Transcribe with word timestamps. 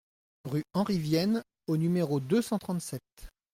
Rue 0.45 0.63
Henri 0.73 0.97
Vienne 0.97 1.43
au 1.67 1.77
numéro 1.77 2.19
deux 2.19 2.41
cent 2.41 2.57
trente-sept 2.57 3.03